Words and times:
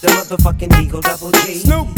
the 0.00 0.08
motherfucking 0.08 0.82
Eagle 0.82 1.00
Double 1.00 1.30
G. 1.32 1.54
Snoop 1.56 1.88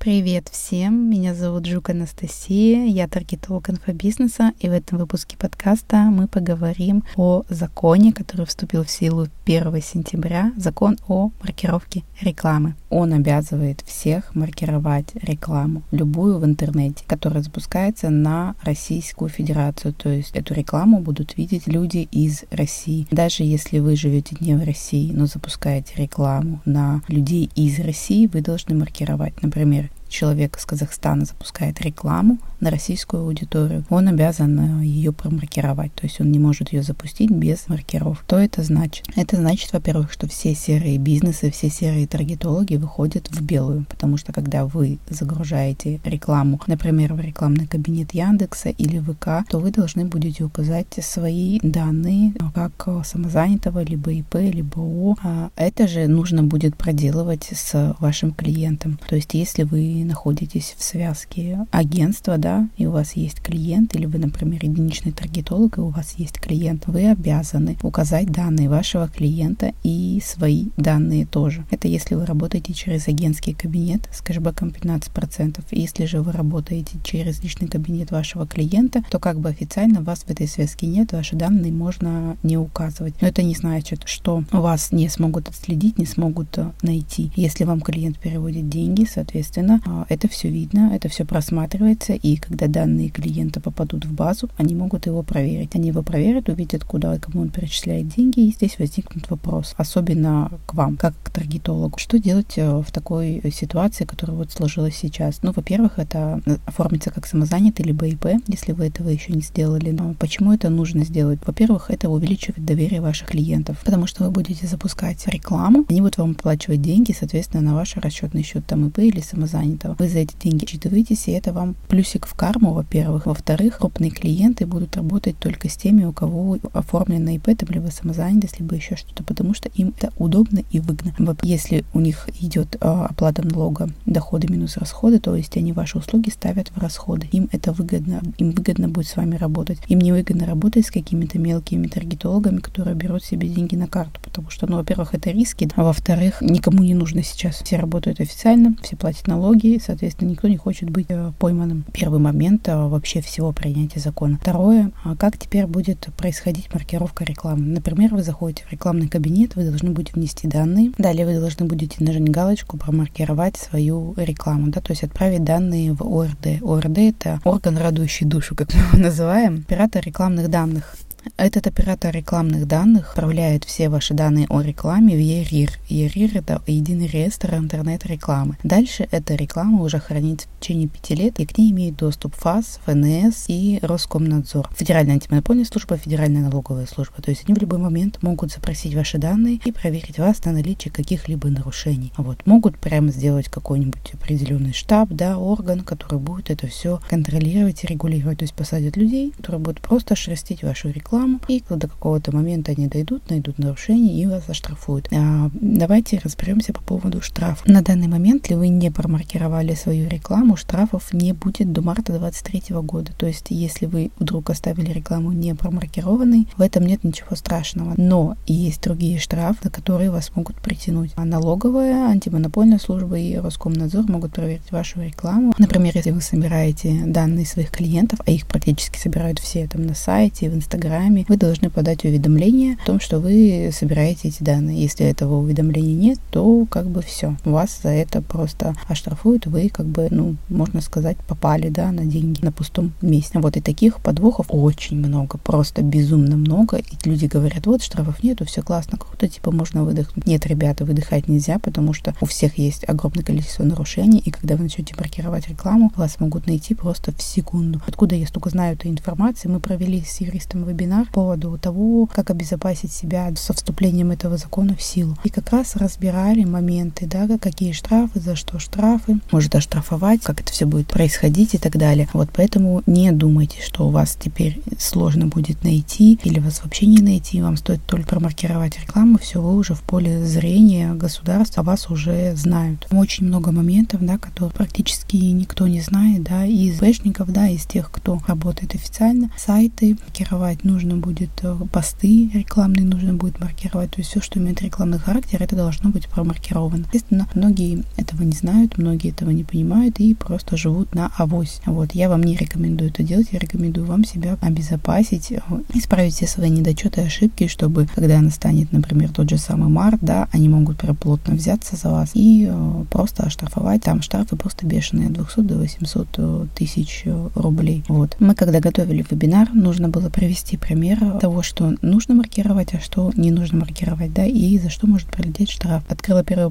Привет 0.00 0.48
всем, 0.48 1.10
меня 1.10 1.34
зовут 1.34 1.66
Жук 1.66 1.90
Анастасия, 1.90 2.86
я 2.86 3.06
таргетолог 3.06 3.68
инфобизнеса, 3.68 4.54
и 4.58 4.66
в 4.66 4.72
этом 4.72 4.96
выпуске 4.96 5.36
подкаста 5.36 6.04
мы 6.04 6.26
поговорим 6.26 7.04
о 7.16 7.42
законе, 7.50 8.10
который 8.10 8.46
вступил 8.46 8.84
в 8.84 8.90
силу 8.90 9.26
1 9.44 9.82
сентября, 9.82 10.54
закон 10.56 10.96
о 11.06 11.32
маркировке 11.42 12.02
рекламы. 12.22 12.76
Он 12.88 13.12
обязывает 13.12 13.82
всех 13.82 14.34
маркировать 14.34 15.10
рекламу, 15.16 15.82
любую 15.90 16.38
в 16.38 16.46
интернете, 16.46 17.04
которая 17.06 17.42
запускается 17.42 18.08
на 18.08 18.54
Российскую 18.62 19.28
Федерацию, 19.28 19.92
то 19.92 20.08
есть 20.08 20.34
эту 20.34 20.54
рекламу 20.54 21.00
будут 21.00 21.36
видеть 21.36 21.66
люди 21.66 22.08
из 22.10 22.44
России. 22.50 23.06
Даже 23.10 23.42
если 23.44 23.80
вы 23.80 23.96
живете 23.96 24.34
не 24.40 24.54
в 24.54 24.64
России, 24.64 25.12
но 25.12 25.26
запускаете 25.26 25.92
рекламу 25.96 26.62
на 26.64 27.02
людей 27.08 27.50
из 27.54 27.78
России, 27.80 28.30
вы 28.32 28.40
должны 28.40 28.74
маркировать, 28.74 29.42
например, 29.42 29.90
человек 30.10 30.58
из 30.58 30.66
Казахстана 30.66 31.24
запускает 31.24 31.80
рекламу 31.80 32.38
на 32.60 32.70
российскую 32.70 33.24
аудиторию, 33.24 33.84
он 33.90 34.08
обязан 34.08 34.80
э, 34.80 34.84
ее 34.84 35.12
промаркировать. 35.12 35.94
То 35.94 36.04
есть 36.04 36.20
он 36.20 36.30
не 36.30 36.38
может 36.38 36.72
ее 36.72 36.82
запустить 36.82 37.30
без 37.30 37.68
маркировок. 37.68 38.20
Что 38.26 38.38
это 38.38 38.62
значит? 38.62 39.06
Это 39.16 39.36
значит, 39.36 39.72
во-первых, 39.72 40.12
что 40.12 40.28
все 40.28 40.54
серые 40.54 40.98
бизнесы, 40.98 41.50
все 41.50 41.70
серые 41.70 42.06
таргетологи 42.06 42.76
выходят 42.76 43.28
в 43.30 43.42
белую, 43.42 43.86
потому 43.88 44.16
что 44.16 44.32
когда 44.32 44.66
вы 44.66 44.98
загружаете 45.08 46.00
рекламу, 46.04 46.60
например, 46.66 47.14
в 47.14 47.20
рекламный 47.20 47.66
кабинет 47.66 48.12
Яндекса 48.14 48.70
или 48.70 48.98
ВК, 48.98 49.48
то 49.48 49.58
вы 49.58 49.70
должны 49.70 50.04
будете 50.04 50.44
указать 50.44 50.86
свои 51.00 51.60
данные, 51.62 52.34
как 52.54 52.88
самозанятого, 53.04 53.82
либо 53.82 54.12
ИП, 54.12 54.36
либо 54.36 54.80
ООО. 54.80 55.16
А 55.22 55.50
это 55.56 55.88
же 55.88 56.06
нужно 56.08 56.42
будет 56.42 56.76
проделывать 56.76 57.48
с 57.52 57.96
вашим 57.98 58.32
клиентом. 58.32 58.98
То 59.08 59.16
есть 59.16 59.34
если 59.34 59.62
вы 59.62 60.04
находитесь 60.04 60.74
в 60.76 60.82
связке 60.82 61.66
агентства, 61.70 62.38
да, 62.38 62.49
и 62.76 62.86
у 62.86 62.90
вас 62.90 63.14
есть 63.14 63.40
клиент, 63.40 63.94
или 63.94 64.06
вы, 64.06 64.18
например, 64.18 64.64
единичный 64.64 65.12
таргетолог, 65.12 65.78
и 65.78 65.80
у 65.80 65.88
вас 65.88 66.14
есть 66.18 66.38
клиент, 66.38 66.86
вы 66.86 67.10
обязаны 67.10 67.76
указать 67.82 68.30
данные 68.30 68.68
вашего 68.68 69.08
клиента 69.08 69.72
и 69.82 70.20
свои 70.24 70.66
данные 70.76 71.26
тоже. 71.26 71.64
Это 71.70 71.88
если 71.88 72.14
вы 72.14 72.26
работаете 72.26 72.72
через 72.72 73.08
агентский 73.08 73.54
кабинет 73.54 74.08
с 74.12 74.20
кэшбэком 74.20 74.68
15%. 74.68 75.64
Если 75.70 76.04
же 76.04 76.20
вы 76.22 76.32
работаете 76.32 76.98
через 77.04 77.42
личный 77.42 77.68
кабинет 77.68 78.10
вашего 78.10 78.46
клиента, 78.46 79.02
то 79.10 79.18
как 79.18 79.38
бы 79.40 79.48
официально 79.48 80.00
вас 80.00 80.20
в 80.20 80.30
этой 80.30 80.48
связке 80.48 80.86
нет, 80.86 81.12
ваши 81.12 81.36
данные 81.36 81.72
можно 81.72 82.36
не 82.42 82.56
указывать. 82.56 83.14
Но 83.20 83.28
это 83.28 83.42
не 83.42 83.54
значит, 83.54 84.02
что 84.04 84.44
вас 84.50 84.92
не 84.92 85.08
смогут 85.08 85.48
отследить, 85.48 85.98
не 85.98 86.06
смогут 86.06 86.58
э, 86.58 86.70
найти. 86.82 87.30
Если 87.36 87.64
вам 87.64 87.80
клиент 87.80 88.18
переводит 88.18 88.68
деньги, 88.68 89.06
соответственно, 89.10 89.80
а, 89.86 90.06
это 90.08 90.28
все 90.28 90.48
видно, 90.48 90.90
это 90.94 91.08
все 91.08 91.24
просматривается, 91.24 92.14
и 92.14 92.36
когда 92.40 92.66
данные 92.66 93.10
клиента 93.10 93.60
попадут 93.60 94.04
в 94.04 94.12
базу, 94.12 94.48
они 94.56 94.74
могут 94.74 95.06
его 95.06 95.22
проверить. 95.22 95.74
Они 95.74 95.88
его 95.88 96.02
проверят, 96.02 96.48
увидят, 96.48 96.84
куда 96.84 97.14
и 97.14 97.18
кому 97.18 97.42
он 97.42 97.50
перечисляет 97.50 98.08
деньги, 98.08 98.40
и 98.40 98.52
здесь 98.52 98.78
возникнет 98.78 99.28
вопрос, 99.30 99.74
особенно 99.76 100.50
к 100.66 100.74
вам, 100.74 100.96
как 100.96 101.14
к 101.22 101.30
таргетологу. 101.30 101.98
Что 101.98 102.18
делать 102.18 102.54
э, 102.56 102.78
в 102.78 102.90
такой 102.90 103.42
ситуации, 103.52 104.04
которая 104.04 104.36
вот 104.36 104.52
сложилась 104.52 104.96
сейчас? 104.96 105.42
Ну, 105.42 105.52
во-первых, 105.52 105.98
это 105.98 106.40
оформиться 106.66 107.10
как 107.10 107.26
самозанятый 107.26 107.84
либо 107.84 108.06
ИП, 108.06 108.26
если 108.46 108.72
вы 108.72 108.86
этого 108.86 109.08
еще 109.08 109.32
не 109.32 109.42
сделали. 109.42 109.90
Но 109.90 110.14
почему 110.18 110.52
это 110.52 110.70
нужно 110.70 111.04
сделать? 111.04 111.40
Во-первых, 111.44 111.90
это 111.90 112.08
увеличивает 112.08 112.64
доверие 112.64 113.00
ваших 113.00 113.28
клиентов, 113.28 113.82
потому 113.84 114.06
что 114.06 114.24
вы 114.24 114.30
будете 114.30 114.66
запускать 114.66 115.26
рекламу, 115.26 115.84
они 115.88 116.00
будут 116.00 116.18
вам 116.18 116.30
оплачивать 116.32 116.80
деньги, 116.80 117.12
соответственно, 117.12 117.62
на 117.62 117.74
ваш 117.74 117.96
расчетный 117.96 118.42
счет 118.42 118.64
там 118.66 118.88
ИП 118.88 118.98
или 119.00 119.20
самозанятый 119.20 119.90
этого. 119.90 119.96
Вы 119.98 120.08
за 120.08 120.20
эти 120.20 120.34
деньги 120.36 120.64
отчитываетесь, 120.64 121.28
и 121.28 121.32
это 121.32 121.52
вам 121.52 121.74
плюсик 121.88 122.26
в 122.30 122.34
карму, 122.34 122.72
во-первых. 122.72 123.26
Во-вторых, 123.26 123.78
крупные 123.78 124.10
клиенты 124.10 124.66
будут 124.66 124.96
работать 124.96 125.36
только 125.38 125.68
с 125.68 125.76
теми, 125.76 126.04
у 126.04 126.12
кого 126.12 126.58
оформлено 126.72 127.30
ИП, 127.32 127.56
там, 127.56 127.68
либо 127.70 127.88
самозанятость, 127.88 128.60
либо 128.60 128.74
еще 128.76 128.96
что-то, 128.96 129.24
потому 129.24 129.52
что 129.54 129.68
им 129.74 129.92
это 129.98 130.12
удобно 130.16 130.62
и 130.70 130.78
выгодно. 130.80 131.36
Если 131.42 131.84
у 131.92 132.00
них 132.00 132.28
идет 132.40 132.76
а, 132.80 133.06
оплата 133.06 133.46
налога, 133.46 133.90
доходы 134.06 134.46
минус 134.48 134.76
расходы, 134.76 135.18
то 135.18 135.34
есть 135.34 135.56
они 135.56 135.72
ваши 135.72 135.98
услуги 135.98 136.30
ставят 136.30 136.70
в 136.70 136.78
расходы. 136.78 137.26
Им 137.32 137.48
это 137.52 137.72
выгодно, 137.72 138.22
им 138.38 138.52
выгодно 138.52 138.88
будет 138.88 139.08
с 139.08 139.16
вами 139.16 139.36
работать. 139.36 139.78
Им 139.88 139.98
не 139.98 140.12
выгодно 140.12 140.46
работать 140.46 140.86
с 140.86 140.90
какими-то 140.90 141.38
мелкими 141.38 141.88
таргетологами, 141.88 142.58
которые 142.58 142.94
берут 142.94 143.24
себе 143.24 143.48
деньги 143.48 143.74
на 143.74 143.88
карту, 143.88 144.20
потому 144.22 144.50
что, 144.50 144.66
ну, 144.68 144.76
во-первых, 144.76 145.14
это 145.14 145.30
риски, 145.30 145.68
а 145.74 145.82
во-вторых, 145.82 146.40
никому 146.40 146.82
не 146.82 146.94
нужно 146.94 147.22
сейчас. 147.22 147.62
Все 147.62 147.76
работают 147.76 148.20
официально, 148.20 148.76
все 148.82 148.96
платят 148.96 149.26
налоги, 149.26 149.80
соответственно, 149.84 150.30
никто 150.30 150.48
не 150.48 150.56
хочет 150.56 150.90
быть 150.90 151.06
э, 151.08 151.32
пойманным. 151.38 151.84
Первый 152.20 152.34
момент 152.34 152.68
э, 152.68 152.76
вообще 152.76 153.22
всего 153.22 153.50
принятия 153.52 153.98
закона. 153.98 154.36
Второе, 154.38 154.92
а 155.04 155.16
как 155.16 155.38
теперь 155.38 155.66
будет 155.66 156.08
происходить 156.18 156.72
маркировка 156.72 157.24
рекламы. 157.24 157.64
Например, 157.64 158.14
вы 158.14 158.22
заходите 158.22 158.64
в 158.66 158.72
рекламный 158.72 159.08
кабинет, 159.08 159.56
вы 159.56 159.64
должны 159.64 159.90
будете 159.90 160.12
внести 160.12 160.46
данные. 160.46 160.92
Далее 160.98 161.24
вы 161.24 161.40
должны 161.40 161.64
будете 161.64 162.04
нажать 162.04 162.28
галочку, 162.28 162.76
промаркировать 162.76 163.56
свою 163.56 164.12
рекламу, 164.18 164.68
да, 164.68 164.82
то 164.82 164.90
есть 164.92 165.02
отправить 165.02 165.44
данные 165.44 165.94
в 165.94 166.02
ОРД. 166.02 166.62
ОРД— 166.62 166.98
это 166.98 167.40
орган, 167.44 167.78
радующий 167.78 168.26
душу, 168.26 168.54
как 168.54 168.68
мы 168.74 168.80
его 168.80 168.98
называем, 168.98 169.64
оператор 169.66 170.04
рекламных 170.04 170.50
данных. 170.50 170.96
Этот 171.36 171.66
оператор 171.66 172.14
рекламных 172.14 172.66
данных 172.66 173.10
отправляет 173.10 173.64
все 173.64 173.88
ваши 173.88 174.14
данные 174.14 174.46
о 174.48 174.60
рекламе 174.62 175.16
в 175.16 175.20
ЕРИР. 175.20 175.70
ЕРИР– 175.88 176.30
это 176.34 176.62
единый 176.66 177.06
реестр 177.06 177.54
интернет-рекламы. 177.54 178.56
Дальше 178.62 179.06
эта 179.10 179.34
реклама 179.34 179.82
уже 179.82 179.98
хранится 179.98 180.48
в 180.48 180.60
течение 180.60 180.88
пяти 180.88 181.14
лет, 181.14 181.38
и 181.38 181.46
к 181.46 181.58
ней 181.58 181.72
имеют 181.72 181.96
доступ 181.96 182.34
ФАС, 182.36 182.80
ФНС 182.86 183.46
и 183.48 183.78
Роскомнадзор. 183.82 184.70
Федеральная 184.74 185.14
антимонопольная 185.14 185.64
служба, 185.64 185.96
Федеральная 185.98 186.42
налоговая 186.42 186.86
служба. 186.86 187.20
То 187.22 187.30
есть 187.30 187.44
они 187.46 187.54
в 187.54 187.60
любой 187.60 187.78
момент 187.78 188.22
могут 188.22 188.52
запросить 188.52 188.94
ваши 188.94 189.18
данные 189.18 189.60
и 189.64 189.72
проверить 189.72 190.18
вас 190.18 190.44
на 190.44 190.52
наличие 190.52 190.92
каких-либо 190.92 191.48
нарушений. 191.48 192.12
Вот. 192.16 192.46
Могут 192.46 192.78
прямо 192.78 193.10
сделать 193.10 193.48
какой-нибудь 193.48 194.14
определенный 194.14 194.72
штаб, 194.72 195.08
да, 195.10 195.38
орган, 195.38 195.80
который 195.80 196.18
будет 196.18 196.50
это 196.50 196.66
все 196.66 197.00
контролировать 197.10 197.84
и 197.84 197.86
регулировать. 197.86 198.38
То 198.38 198.44
есть 198.44 198.54
посадят 198.54 198.96
людей, 198.96 199.32
которые 199.32 199.60
будут 199.60 199.80
просто 199.80 200.16
шерстить 200.16 200.62
вашу 200.62 200.88
рекламу 200.88 201.09
рекламу, 201.10 201.40
и 201.48 201.62
до 201.68 201.88
какого-то 201.88 202.34
момента 202.34 202.72
они 202.72 202.86
дойдут, 202.86 203.28
найдут 203.30 203.58
нарушение 203.58 204.14
и 204.14 204.26
вас 204.26 204.48
оштрафуют. 204.48 205.08
А, 205.12 205.50
давайте 205.54 206.20
разберемся 206.22 206.72
по 206.72 206.82
поводу 206.82 207.20
штрафа. 207.20 207.70
На 207.70 207.82
данный 207.82 208.08
момент, 208.08 208.44
если 208.44 208.54
вы 208.54 208.68
не 208.68 208.90
промаркировали 208.90 209.74
свою 209.74 210.08
рекламу, 210.08 210.56
штрафов 210.56 211.12
не 211.12 211.32
будет 211.32 211.72
до 211.72 211.82
марта 211.82 212.12
2023 212.12 212.76
года. 212.82 213.12
То 213.16 213.26
есть, 213.26 213.46
если 213.50 213.86
вы 213.86 214.10
вдруг 214.18 214.50
оставили 214.50 214.92
рекламу 214.92 215.32
не 215.32 215.54
промаркированной, 215.54 216.48
в 216.56 216.62
этом 216.62 216.86
нет 216.86 217.04
ничего 217.04 217.34
страшного. 217.34 217.94
Но 217.96 218.36
есть 218.46 218.82
другие 218.82 219.18
штрафы, 219.18 219.58
за 219.64 219.70
которые 219.70 220.10
вас 220.10 220.34
могут 220.34 220.56
притянуть. 220.56 221.12
А 221.16 221.24
налоговая, 221.24 222.08
антимонопольная 222.08 222.78
служба 222.78 223.18
и 223.18 223.36
Роскомнадзор 223.36 224.08
могут 224.10 224.32
проверить 224.32 224.70
вашу 224.70 225.00
рекламу. 225.02 225.52
Например, 225.58 225.92
если 225.94 226.10
вы 226.10 226.20
собираете 226.20 227.02
данные 227.06 227.46
своих 227.46 227.70
клиентов, 227.70 228.20
а 228.26 228.30
их 228.30 228.46
практически 228.46 228.98
собирают 228.98 229.38
все 229.38 229.66
там 229.66 229.86
на 229.86 229.94
сайте, 229.94 230.50
в 230.50 230.54
Инстаграме, 230.54 230.99
Телеграме, 231.00 231.24
вы 231.28 231.36
должны 231.38 231.70
подать 231.70 232.04
уведомление 232.04 232.76
о 232.82 232.86
том, 232.86 233.00
что 233.00 233.20
вы 233.20 233.70
собираете 233.72 234.28
эти 234.28 234.42
данные. 234.42 234.82
Если 234.82 235.06
этого 235.06 235.36
уведомления 235.36 235.94
нет, 235.94 236.18
то 236.30 236.66
как 236.66 236.88
бы 236.88 237.00
все. 237.00 237.36
Вас 237.44 237.80
за 237.82 237.88
это 237.88 238.20
просто 238.20 238.74
оштрафуют, 238.86 239.46
вы 239.46 239.70
как 239.70 239.86
бы, 239.86 240.08
ну, 240.10 240.36
можно 240.50 240.82
сказать, 240.82 241.16
попали, 241.26 241.70
да, 241.70 241.90
на 241.90 242.04
деньги 242.04 242.44
на 242.44 242.52
пустом 242.52 242.92
месте. 243.00 243.38
Вот 243.38 243.56
и 243.56 243.62
таких 243.62 244.00
подвохов 244.00 244.46
очень 244.50 244.98
много, 244.98 245.38
просто 245.38 245.80
безумно 245.80 246.36
много. 246.36 246.76
И 246.76 247.08
люди 247.08 247.24
говорят, 247.24 247.66
вот 247.66 247.82
штрафов 247.82 248.22
нету, 248.22 248.44
все 248.44 248.62
классно, 248.62 248.98
круто, 248.98 249.26
типа 249.26 249.52
можно 249.52 249.84
выдохнуть. 249.84 250.26
Нет, 250.26 250.46
ребята, 250.46 250.84
выдыхать 250.84 251.28
нельзя, 251.28 251.58
потому 251.58 251.94
что 251.94 252.14
у 252.20 252.26
всех 252.26 252.58
есть 252.58 252.86
огромное 252.86 253.24
количество 253.24 253.64
нарушений, 253.64 254.18
и 254.18 254.30
когда 254.30 254.56
вы 254.56 254.64
начнете 254.64 254.94
маркировать 254.98 255.48
рекламу, 255.48 255.90
вас 255.96 256.20
могут 256.20 256.46
найти 256.46 256.74
просто 256.74 257.12
в 257.12 257.22
секунду. 257.22 257.80
Откуда 257.86 258.14
я 258.16 258.26
столько 258.26 258.50
знаю 258.50 258.74
этой 258.74 258.90
информации? 258.90 259.48
Мы 259.48 259.60
провели 259.60 260.02
с 260.02 260.20
юристом 260.20 260.64
вебинар 260.64 260.89
вебинар 260.90 261.06
по 261.06 261.20
поводу 261.20 261.58
того, 261.58 262.06
как 262.06 262.30
обезопасить 262.30 262.92
себя 262.92 263.30
со 263.36 263.52
вступлением 263.52 264.10
этого 264.10 264.36
закона 264.36 264.74
в 264.74 264.82
силу. 264.82 265.16
И 265.24 265.28
как 265.28 265.50
раз 265.50 265.76
разбирали 265.76 266.44
моменты, 266.44 267.06
да, 267.06 267.28
какие 267.38 267.72
штрафы, 267.72 268.20
за 268.20 268.36
что 268.36 268.58
штрафы, 268.58 269.18
может 269.30 269.54
оштрафовать, 269.54 270.22
как 270.22 270.40
это 270.40 270.52
все 270.52 270.66
будет 270.66 270.88
происходить 270.88 271.54
и 271.54 271.58
так 271.58 271.76
далее. 271.76 272.08
Вот 272.12 272.30
поэтому 272.34 272.82
не 272.86 273.12
думайте, 273.12 273.58
что 273.62 273.86
у 273.86 273.90
вас 273.90 274.16
теперь 274.18 274.60
сложно 274.78 275.26
будет 275.26 275.62
найти 275.64 276.18
или 276.24 276.40
вас 276.40 276.62
вообще 276.62 276.86
не 276.86 277.00
найти, 277.00 277.40
вам 277.40 277.56
стоит 277.56 277.84
только 277.86 278.08
промаркировать 278.08 278.78
рекламу, 278.80 279.18
все, 279.18 279.40
вы 279.40 279.56
уже 279.56 279.74
в 279.74 279.82
поле 279.82 280.24
зрения 280.24 280.92
государства, 280.94 281.62
вас 281.62 281.90
уже 281.90 282.34
знают. 282.34 282.86
Очень 282.90 283.26
много 283.26 283.52
моментов, 283.52 284.00
да, 284.04 284.18
которые 284.18 284.52
практически 284.52 285.16
никто 285.16 285.68
не 285.68 285.80
знает, 285.80 286.22
да, 286.22 286.44
из 286.44 286.78
бэшников, 286.80 287.32
да, 287.32 287.48
из 287.48 287.64
тех, 287.66 287.90
кто 287.90 288.20
работает 288.26 288.74
официально, 288.74 289.30
сайты 289.36 289.96
маркировать 290.00 290.64
нужно 290.64 290.79
нужно 290.80 290.96
будет 290.96 291.30
э, 291.42 291.56
посты 291.70 292.30
рекламные 292.32 292.86
нужно 292.86 293.12
будет 293.12 293.38
маркировать. 293.38 293.90
То 293.90 293.98
есть 293.98 294.10
все, 294.10 294.20
что 294.20 294.38
имеет 294.38 294.62
рекламный 294.62 294.98
характер, 294.98 295.42
это 295.42 295.54
должно 295.54 295.90
быть 295.90 296.08
промаркировано. 296.08 296.84
Естественно, 296.86 297.28
многие 297.34 297.84
этого 297.98 298.22
не 298.22 298.32
знают, 298.32 298.78
многие 298.78 299.10
этого 299.10 299.30
не 299.30 299.44
понимают 299.44 300.00
и 300.00 300.14
просто 300.14 300.56
живут 300.56 300.94
на 300.94 301.10
авось. 301.18 301.60
Вот, 301.66 301.92
я 301.92 302.08
вам 302.08 302.22
не 302.22 302.34
рекомендую 302.34 302.90
это 302.90 303.02
делать, 303.02 303.28
я 303.32 303.38
рекомендую 303.38 303.86
вам 303.86 304.04
себя 304.04 304.38
обезопасить, 304.40 305.32
э, 305.32 305.40
исправить 305.74 306.14
все 306.14 306.26
свои 306.26 306.48
недочеты 306.48 307.02
и 307.02 307.04
ошибки, 307.04 307.46
чтобы, 307.46 307.86
когда 307.94 308.20
настанет, 308.20 308.72
например, 308.72 309.10
тот 309.12 309.28
же 309.28 309.36
самый 309.36 309.68
март, 309.68 309.98
да, 310.00 310.28
они 310.32 310.48
могут 310.48 310.78
прям 310.78 310.96
плотно 310.96 311.34
взяться 311.34 311.76
за 311.76 311.90
вас 311.90 312.10
и 312.14 312.48
э, 312.50 312.84
просто 312.90 313.24
оштрафовать. 313.24 313.82
Там 313.82 314.00
штрафы 314.00 314.36
просто 314.36 314.66
бешеные, 314.66 315.08
от 315.08 315.12
200 315.12 315.40
до 315.40 315.58
800 315.58 316.08
э, 316.16 316.46
тысяч 316.54 317.04
рублей. 317.34 317.84
Вот. 317.88 318.16
Мы, 318.18 318.34
когда 318.34 318.60
готовили 318.60 319.04
вебинар, 319.10 319.50
нужно 319.52 319.90
было 319.90 320.08
привести 320.08 320.56
пример 320.70 321.18
того, 321.18 321.42
что 321.42 321.74
нужно 321.82 322.14
маркировать, 322.14 322.74
а 322.74 322.78
что 322.78 323.10
не 323.16 323.32
нужно 323.32 323.58
маркировать, 323.58 324.14
да, 324.14 324.24
и 324.24 324.56
за 324.56 324.70
что 324.70 324.86
может 324.86 325.08
прилететь 325.08 325.50
штраф. 325.50 325.82
Открыла 325.88 326.22
первое 326.22 326.48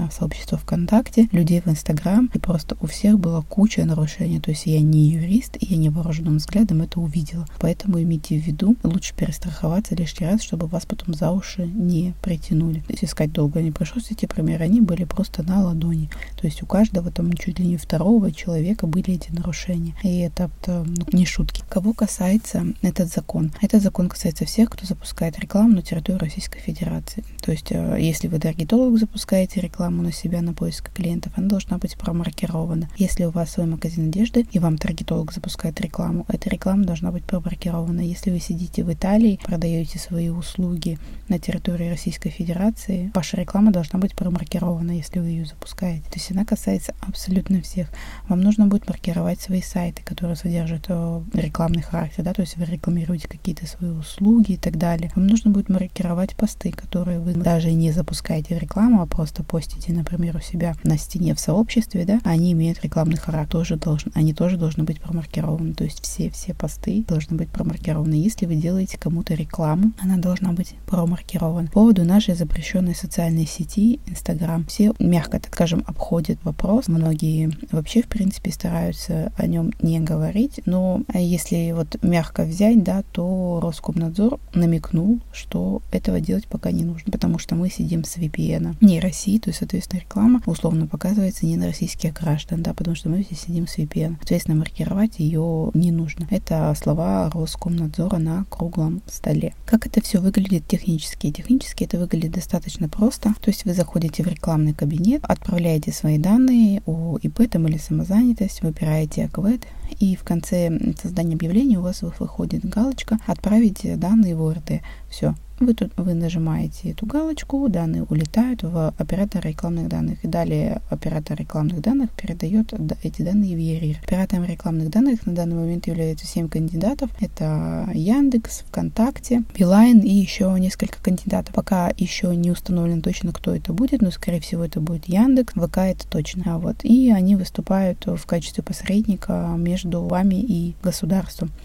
попавшееся 0.00 0.20
сообщество 0.20 0.58
ВКонтакте, 0.58 1.28
людей 1.32 1.60
в 1.60 1.68
Инстаграм, 1.68 2.30
и 2.34 2.38
просто 2.38 2.76
у 2.80 2.86
всех 2.86 3.18
была 3.18 3.42
куча 3.42 3.84
нарушений. 3.84 4.40
То 4.40 4.50
есть 4.50 4.66
я 4.66 4.80
не 4.80 5.08
юрист, 5.10 5.56
и 5.60 5.66
я 5.66 5.76
невооруженным 5.76 6.36
взглядом 6.36 6.82
это 6.82 7.00
увидела. 7.00 7.46
Поэтому 7.58 8.00
имейте 8.02 8.38
в 8.38 8.44
виду, 8.44 8.76
лучше 8.82 9.14
перестраховаться 9.14 9.94
лишний 9.94 10.26
раз, 10.26 10.42
чтобы 10.42 10.66
вас 10.66 10.86
потом 10.86 11.14
за 11.14 11.30
уши 11.30 11.66
не 11.66 12.14
притянули. 12.22 12.80
То 12.80 12.92
есть 12.92 13.04
искать 13.04 13.32
долго 13.32 13.60
не 13.62 13.70
пришлось 13.70 14.10
эти 14.10 14.26
примеры, 14.26 14.64
они 14.64 14.80
были 14.80 15.04
просто 15.04 15.42
на 15.42 15.64
ладони. 15.64 16.10
То 16.40 16.46
есть 16.46 16.62
у 16.62 16.66
каждого 16.66 17.10
там 17.10 17.32
чуть 17.32 17.58
ли 17.58 17.66
не 17.66 17.76
второго 17.76 18.32
человека 18.32 18.86
были 18.86 19.14
эти 19.14 19.30
нарушения. 19.32 19.94
И 20.02 20.18
это, 20.18 20.50
ну, 20.66 21.06
не 21.12 21.26
шутки. 21.26 21.62
Кого 21.68 21.92
касается 21.92 22.66
этот 22.82 23.08
закон? 23.08 23.52
Этот 23.60 23.82
закон 23.82 24.08
касается 24.08 24.44
всех, 24.44 24.70
кто 24.70 24.86
запускает 24.86 25.38
рекламу 25.38 25.76
на 25.76 25.82
территории 25.82 26.18
Российской 26.18 26.60
Федерации. 26.60 27.24
То 27.42 27.52
есть 27.52 27.70
э, 27.70 27.96
если 27.98 28.28
вы 28.28 28.38
таргетолог 28.38 28.98
запускаете 28.98 29.60
рекламу, 29.60 29.89
рекламу 29.90 30.02
на 30.02 30.12
себя 30.12 30.40
на 30.42 30.52
поиск 30.52 30.92
клиентов, 30.92 31.32
она 31.36 31.48
должна 31.48 31.78
быть 31.78 31.96
промаркирована. 31.96 32.88
Если 32.96 33.24
у 33.24 33.30
вас 33.30 33.50
свой 33.50 33.66
магазин 33.66 34.08
одежды 34.08 34.46
и 34.52 34.58
вам 34.58 34.78
таргетолог 34.78 35.32
запускает 35.32 35.80
рекламу, 35.80 36.24
эта 36.28 36.48
реклама 36.48 36.84
должна 36.84 37.10
быть 37.10 37.24
промаркирована. 37.24 38.00
Если 38.00 38.30
вы 38.30 38.40
сидите 38.40 38.84
в 38.84 38.92
Италии, 38.92 39.40
продаете 39.44 39.98
свои 39.98 40.28
услуги 40.28 40.98
на 41.28 41.38
территории 41.38 41.90
Российской 41.90 42.30
Федерации, 42.30 43.10
ваша 43.14 43.36
реклама 43.36 43.72
должна 43.72 43.98
быть 43.98 44.14
промаркирована, 44.14 44.92
если 44.92 45.20
вы 45.20 45.26
ее 45.26 45.44
запускаете. 45.44 46.04
То 46.04 46.18
есть 46.18 46.30
она 46.30 46.44
касается 46.44 46.94
абсолютно 47.00 47.60
всех. 47.60 47.88
Вам 48.28 48.40
нужно 48.40 48.66
будет 48.66 48.88
маркировать 48.88 49.40
свои 49.40 49.62
сайты, 49.62 50.02
которые 50.04 50.36
содержат 50.36 50.86
э, 50.88 51.22
рекламный 51.34 51.82
характер, 51.82 52.24
да, 52.24 52.32
то 52.32 52.42
есть 52.42 52.56
вы 52.56 52.64
рекламируете 52.64 53.28
какие-то 53.28 53.66
свои 53.66 53.90
услуги 53.90 54.52
и 54.52 54.56
так 54.56 54.76
далее. 54.76 55.10
Вам 55.16 55.26
нужно 55.26 55.50
будет 55.50 55.68
маркировать 55.68 56.36
посты, 56.36 56.70
которые 56.70 57.18
вы 57.18 57.32
даже 57.34 57.72
не 57.72 57.92
запускаете 57.92 58.54
в 58.56 58.58
рекламу, 58.58 59.02
а 59.02 59.06
просто 59.06 59.42
постите 59.42 59.69
постите, 59.70 59.92
например, 59.92 60.36
у 60.36 60.40
себя 60.40 60.74
на 60.82 60.98
стене 60.98 61.34
в 61.34 61.40
сообществе, 61.40 62.04
да, 62.04 62.20
они 62.24 62.52
имеют 62.52 62.82
рекламный 62.82 63.16
характер, 63.16 63.50
тоже 63.50 63.76
должен, 63.76 64.10
они 64.14 64.34
тоже 64.34 64.56
должны 64.56 64.84
быть 64.84 65.00
промаркированы. 65.00 65.74
То 65.74 65.84
есть 65.84 66.02
все, 66.02 66.30
все 66.30 66.54
посты 66.54 67.04
должны 67.06 67.36
быть 67.36 67.50
промаркированы. 67.50 68.14
Если 68.14 68.46
вы 68.46 68.56
делаете 68.56 68.98
кому-то 68.98 69.34
рекламу, 69.34 69.92
она 70.00 70.16
должна 70.16 70.52
быть 70.52 70.74
промаркирована. 70.86 71.68
По 71.68 71.74
поводу 71.74 72.04
нашей 72.04 72.34
запрещенной 72.34 72.94
социальной 72.94 73.46
сети 73.46 74.00
Инстаграм, 74.06 74.64
все 74.66 74.92
мягко, 74.98 75.38
так 75.38 75.54
скажем, 75.54 75.84
обходят 75.86 76.38
вопрос. 76.42 76.88
Многие 76.88 77.50
вообще, 77.70 78.02
в 78.02 78.06
принципе, 78.06 78.50
стараются 78.50 79.32
о 79.36 79.46
нем 79.46 79.72
не 79.80 80.00
говорить. 80.00 80.60
Но 80.66 81.02
если 81.14 81.72
вот 81.72 82.02
мягко 82.02 82.42
взять, 82.42 82.82
да, 82.82 83.02
то 83.12 83.60
Роскомнадзор 83.62 84.40
намекнул, 84.52 85.20
что 85.32 85.82
этого 85.92 86.20
делать 86.20 86.46
пока 86.46 86.72
не 86.72 86.82
нужно, 86.82 87.12
потому 87.12 87.38
что 87.38 87.54
мы 87.54 87.70
сидим 87.70 88.04
с 88.04 88.16
VPN. 88.16 88.76
Не 88.80 89.00
России, 89.00 89.38
то 89.38 89.50
есть 89.50 89.59
соответственно, 89.60 90.00
реклама 90.00 90.42
условно 90.46 90.86
показывается 90.86 91.46
не 91.46 91.56
на 91.56 91.66
российских 91.66 92.14
граждан, 92.14 92.62
да, 92.62 92.74
потому 92.74 92.96
что 92.96 93.08
мы 93.08 93.22
здесь 93.22 93.40
сидим 93.40 93.66
с 93.66 93.78
VPN. 93.78 94.16
Соответственно, 94.18 94.58
маркировать 94.58 95.18
ее 95.18 95.70
не 95.74 95.92
нужно. 95.92 96.26
Это 96.30 96.74
слова 96.80 97.30
Роскомнадзора 97.32 98.18
на 98.18 98.44
круглом 98.48 99.02
столе. 99.06 99.54
Как 99.66 99.86
это 99.86 100.00
все 100.02 100.20
выглядит 100.20 100.66
технически? 100.66 101.30
Технически 101.30 101.84
это 101.84 101.98
выглядит 101.98 102.32
достаточно 102.32 102.88
просто. 102.88 103.34
То 103.40 103.50
есть 103.50 103.64
вы 103.64 103.74
заходите 103.74 104.22
в 104.22 104.26
рекламный 104.26 104.72
кабинет, 104.72 105.22
отправляете 105.24 105.92
свои 105.92 106.18
данные 106.18 106.82
о 106.86 107.18
ИП 107.20 107.48
там, 107.50 107.68
или 107.68 107.76
самозанятость, 107.76 108.62
выбираете 108.62 109.26
АКВЭД, 109.26 109.66
и 109.98 110.16
в 110.16 110.24
конце 110.24 110.70
создания 111.00 111.34
объявления 111.34 111.78
у 111.78 111.82
вас 111.82 112.02
выходит 112.02 112.64
галочка 112.64 113.18
«Отправить 113.26 113.82
данные 113.98 114.36
в 114.36 114.42
ОРТ». 114.42 114.80
Все, 115.10 115.34
вы 115.60 115.74
тут 115.74 115.92
вы 115.96 116.14
нажимаете 116.14 116.90
эту 116.90 117.06
галочку, 117.06 117.68
данные 117.68 118.04
улетают 118.04 118.62
в 118.62 118.94
оператор 118.98 119.44
рекламных 119.44 119.88
данных. 119.88 120.24
И 120.24 120.28
далее 120.28 120.80
оператор 120.90 121.38
рекламных 121.38 121.80
данных 121.80 122.10
передает 122.12 122.72
эти 123.02 123.22
данные 123.22 123.54
в 123.54 123.58
ЕРИР. 123.58 123.98
Оператором 124.02 124.44
рекламных 124.46 124.90
данных 124.90 125.26
на 125.26 125.34
данный 125.34 125.56
момент 125.56 125.86
являются 125.86 126.26
7 126.26 126.48
кандидатов. 126.48 127.10
Это 127.20 127.88
Яндекс, 127.92 128.60
ВКонтакте, 128.68 129.44
Билайн 129.56 130.00
и 130.00 130.12
еще 130.12 130.54
несколько 130.58 131.00
кандидатов. 131.02 131.54
Пока 131.54 131.92
еще 131.96 132.34
не 132.34 132.50
установлено 132.50 133.02
точно, 133.02 133.32
кто 133.32 133.54
это 133.54 133.72
будет, 133.72 134.00
но 134.00 134.10
скорее 134.10 134.40
всего 134.40 134.64
это 134.64 134.80
будет 134.80 135.06
Яндекс, 135.06 135.52
ВК 135.54 135.78
это 135.78 136.08
точно. 136.08 136.54
А 136.54 136.58
вот. 136.58 136.76
И 136.84 137.10
они 137.10 137.36
выступают 137.36 138.06
в 138.06 138.24
качестве 138.24 138.64
посредника 138.64 139.54
между 139.58 140.02
вами 140.02 140.36
и 140.36 140.74
государством. 140.82 141.50